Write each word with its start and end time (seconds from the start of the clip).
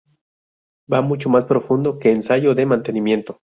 Va 0.91 1.03
mucho 1.03 1.29
más 1.29 1.45
profundo 1.45 1.99
que 1.99 2.09
ensayo 2.11 2.55
de 2.55 2.65
mantenimiento. 2.65 3.37